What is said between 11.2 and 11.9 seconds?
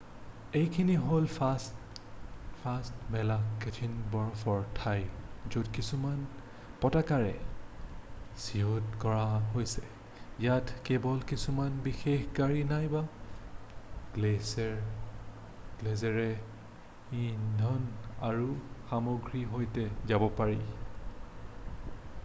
কিছুমান